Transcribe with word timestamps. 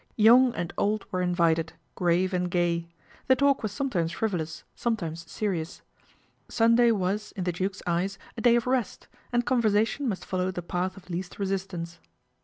Young 0.17 0.51
and 0.55 0.73
old 0.79 1.05
were 1.11 1.21
invited 1.21 1.73
grave 1.93 2.33
a 2.33 2.39
gay. 2.39 2.89
The 3.27 3.35
talk 3.35 3.61
was 3.61 3.71
sometimes 3.71 4.11
frivolous, 4.11 4.63
son 4.73 4.93
LADY 4.93 4.97
PEGGY 5.01 5.09
MAKES 5.11 5.21
A 5.21 5.37
FRIEND 5.37 5.37
253 5.37 5.47
tmes 5.47 5.49
serious. 5.51 5.81
Sunday 6.49 6.91
was, 6.91 7.31
in 7.33 7.43
the 7.43 7.51
Duke's 7.51 7.83
eyes,; 7.85 8.17
day 8.41 8.55
of 8.55 8.65
rest, 8.65 9.07
and 9.31 9.45
conversation 9.45 10.09
must 10.09 10.25
follow 10.25 10.49
the 10.49 10.63
jath 10.63 10.97
of 10.97 11.11
least 11.11 11.37
resistance. 11.37 11.99